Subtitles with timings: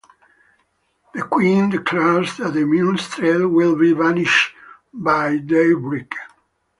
[1.13, 4.51] The Queen declares that the Minstrel will be banished
[4.91, 6.11] by daybreak.